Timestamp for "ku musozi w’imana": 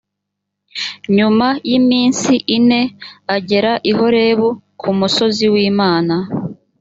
4.79-6.15